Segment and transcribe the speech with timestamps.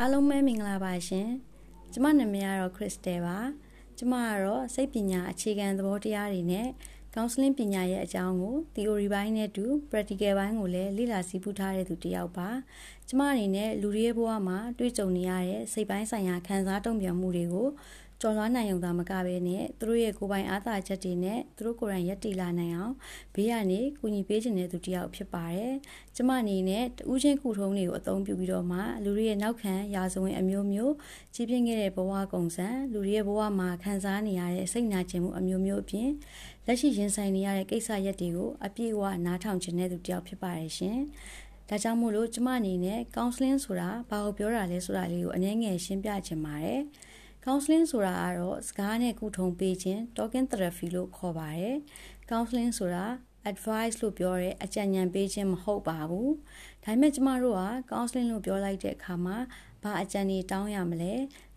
[0.00, 1.28] အားလုံးပဲမင်္ဂလာပါရှင်
[1.92, 3.38] ကျမနာမည်ကတော့ခရစ်စတယ်ပါ
[3.98, 6.68] ကျမကတော့စိတ်ပညာအခြေခံသဘောတရားတွေနဲ့
[7.14, 12.48] counseling ပညာရဲ့အကြောင်းကို theory ဘိုင်းနဲ့တူ practical ဘိုင်းကိုလည်းလေ့လာစီးပူးထားတဲ့သူတစ်ယောက်ပါ
[13.08, 17.68] ကျမအနေနဲ့လူတွေရဲ့ဘဝမှာတွေ့ကြုံနေရတဲ့စိတ်ပိုင်းဆိုင်ရာခံစားတုံ့ပြန်မှုတွေကို
[18.20, 22.94] ကျော်လွှားနိုင်ုံသာမကဘဲနဲ့သူတို့ရဲ့ကိုယ်ပိုင်အားသာချက်တွေနဲ့သူတို့ကိုယ်တိုင်ရက်တည်လာနိုင်အောင်
[23.34, 25.72] ဘေးကနေကူညီပေးခြင်းတဲ့သူတစ်ယောက်ဖြစ်ပါတယ်။
[26.16, 30.94] ကျမအနေနဲ့တူးချင်းကုထုံးတွေကိုအသုံးပြုပြီးတော့မှလူတွေရဲ့နောက်ခံရာဇဝင်အမျိုးမျိုး
[31.34, 36.08] ကြီးပြင်းခဲ့တဲ့ဘဝကုံစံလူတွေရဲ့ဘဝမှာခံစားနေရတဲ့စိတ်နာကျင်မှုအမျိုးမျိုးအပြင်
[36.66, 40.98] လက်ရှိရင်ဆိုင်နေရတဲ့ကိစ္စရပ်တွေကိုအပြည့်အဝနားထောင်ခြင်းတဲ့သူတစ်ယောက်ဖြစ်ပါတယ်ရှင်။
[41.68, 46.80] ဒါကြောင့်မို့လို့ကျမအနေနဲ့ counseling ဆိုတာဘာကိုပြောတာလဲဆိုတာလေးကိုအနည်းငယ်ရှင်းပြချင်ပါတယ်။
[47.50, 51.76] counseling ဆိုတာကတော့စကားနဲ့ကုထုံပေးခြင်း talking therapy လို့ခေါ်ပါတယ်
[52.30, 53.06] counseling ဆိုတာ
[53.50, 56.32] advice လို့ပြောတဲ့အကြံဉာဏ်ပေးခြင်းမဟုတ်ပါဘူး
[56.84, 59.36] ဒါပေမဲ့ကျမတို့က counseling လို့ပြောလိုက်တဲ့အခါမှာ
[59.82, 61.14] ဘာအကြံတွေတောင်းရမလဲ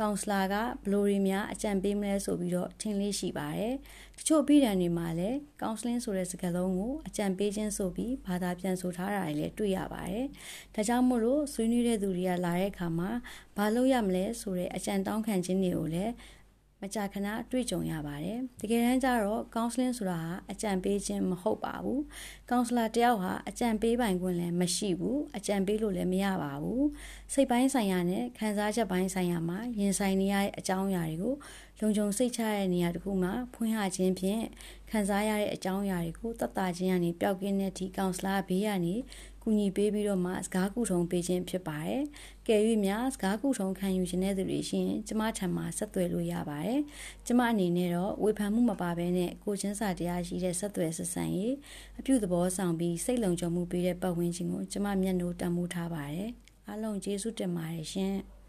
[0.00, 3.74] ကောင်စလာကဘလိုတွေများအကြံပေးမလဲဆိုပြီးတော့ထင်လေးရှိပါတယ်။
[4.18, 10.26] တချို့ပြည်ဒံတွေမှာလည်း counseling ဆိုတဲ့စကားလုံးကိုအကြံပေးခြင်းဆိုပြီးဘာသာပြန်ဆိုထားတာတွေလည်းတွေ့ရပါတယ်။
[10.74, 13.10] ဒါကြောင့်မို့လို့ဆွေးနွေးတဲ့သူတွေကလာတဲ့အခါမှာ
[13.56, 16.12] ဘာလုပ်ရမလဲဆိုတဲ့အကြံတောင်းခံခြင်းတွေကိုလည်း
[16.84, 22.00] မကြာခဏတွေ့ကြုံရပါတယ်။တကယ်တမ်းကျတော့ counseling ဆိုတာဟာအကြံပေးခြင်းမဟုတ်ပါဘူး။
[22.50, 26.82] counselor တယောက်ဟာအကြံပေးပိုင်ခွင့်လည်းမရှိဘူး။အကြံပေးလို့လည်းမရပါဘူး။
[27.32, 31.34] စိတ်ပိုင်းဆိုင်ရာနဲ့ခံစားချက်ပိုင်းဆိုင်ရာမှာရင်ဆိုင်နေရတဲ့အကြောင်းအရာတွေကို
[31.80, 34.42] လုံခြုံစိတ်ချတဲ့နေရာတစ်ခုမှာဖွင့်ဟခြင်းဖြင့်
[34.90, 38.94] ခံစားရတဲ့အကြောင်းအရာတွေကိုတတ်တာချင်းကနေပျောက်ကင်းတဲ့အထိ counselor ဘေးကနေ
[39.44, 42.02] ကူညီပေးပြီးတော့မှစကားကူထုံပေးခြင်းဖြစ်ပါတယ်။
[42.48, 46.80] ကယ်၍များစကားကူထုံခံယူခြင်းတဲ့သူတွေရှိရင်ကျမထံမှာဆက်သွယ်လို့ရပါတယ်။
[47.26, 51.54] ကျမအနေနဲ့တော့ဝေဖန်မှုမပါဘဲနဲ့ကိုချင်းစာတရားရှိတဲ့ဆက်သွယ်ဆက်ဆံရေး
[51.98, 56.30] အပြုသဘောဆောင်ပြီးစိတ်လုံခြုံမှုပေးတဲ့ပတ်ဝန်းကျင်ကိုကျမမျက်နှာတံမိုးထားပါတယ်။
[56.68, 58.14] အားလုံးကျေးဇူးတင်ပါတယ်ရှင်။